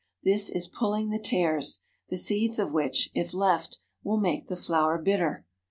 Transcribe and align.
This 0.23 0.49
is 0.49 0.65
pulling 0.65 1.11
the 1.11 1.19
tares, 1.19 1.81
the 2.09 2.17
seeds 2.17 2.57
of 2.57 2.73
which, 2.73 3.11
if 3.13 3.35
left, 3.35 3.77
will 4.03 4.17
make 4.17 4.47
the 4.47 4.57
flour 4.57 4.97
bitter. 4.97 5.45